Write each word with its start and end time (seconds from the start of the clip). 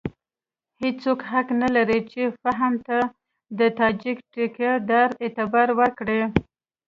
هېڅوک 0.83 1.19
حق 1.31 1.47
نه 1.61 1.69
لري 1.75 1.99
چې 2.11 2.21
فهیم 2.41 2.73
ته 2.87 2.97
د 3.59 3.61
تاجک 3.79 4.17
ټیکه 4.33 4.71
دار 4.89 5.09
اعتبار 5.23 5.67
ورکړي. 5.79 6.21